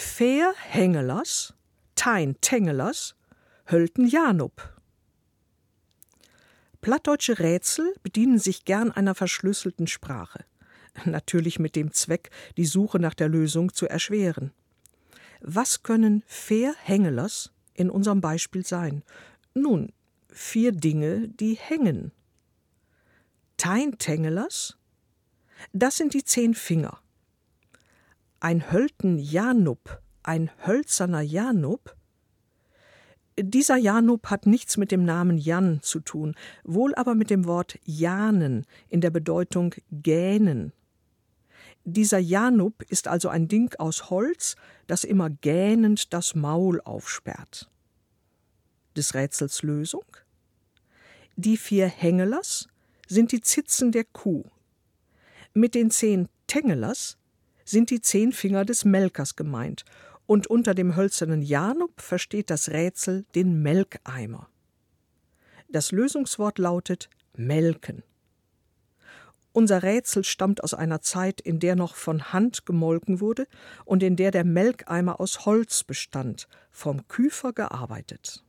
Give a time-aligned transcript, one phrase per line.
[0.00, 1.54] Fair Hengelers,
[1.96, 3.16] Tein Tengelers,
[3.68, 4.72] Hölten Janup.
[6.80, 10.44] Plattdeutsche Rätsel bedienen sich gern einer verschlüsselten Sprache.
[11.04, 14.52] Natürlich mit dem Zweck, die Suche nach der Lösung zu erschweren.
[15.40, 19.02] Was können Fair Hengelers in unserem Beispiel sein?
[19.52, 19.92] Nun,
[20.30, 22.12] vier Dinge, die hängen.
[23.56, 24.78] Teintengelers?
[25.72, 27.00] Das sind die zehn Finger.
[28.40, 31.96] Ein Hölten Janup, ein hölzerner Janup?
[33.36, 37.80] Dieser Janup hat nichts mit dem Namen Jan zu tun, wohl aber mit dem Wort
[37.84, 40.72] Janen in der Bedeutung gähnen.
[41.84, 44.54] Dieser Janup ist also ein Ding aus Holz,
[44.86, 47.68] das immer gähnend das Maul aufsperrt.
[48.96, 50.06] Des Rätsels Lösung?
[51.34, 52.68] Die vier Hängelers
[53.08, 54.44] sind die Zitzen der Kuh.
[55.54, 57.17] Mit den zehn Tengelers
[57.68, 59.84] sind die zehn Finger des Melkers gemeint,
[60.26, 64.48] und unter dem hölzernen Janup versteht das Rätsel den Melkeimer.
[65.70, 68.02] Das Lösungswort lautet melken.
[69.52, 73.46] Unser Rätsel stammt aus einer Zeit, in der noch von Hand gemolken wurde
[73.84, 78.44] und in der der Melkeimer aus Holz bestand, vom Küfer gearbeitet.